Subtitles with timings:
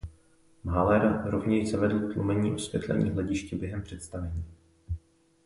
[0.63, 4.45] Mahler rovněž zavedl tlumení osvětlení hlediště během představení.